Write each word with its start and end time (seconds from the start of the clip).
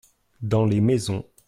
Dans 0.41 0.65
les 0.65 0.81
maisons. 0.81 1.27